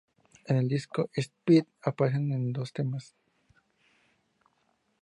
[0.47, 3.13] En el disco "Speed" aparece en dos temas.